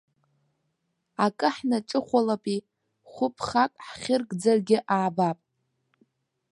[1.25, 2.59] Акы ҳнаҿыхәалапи,
[3.11, 5.39] хәыԥхак ҳхьырыгӡаргьы аабап.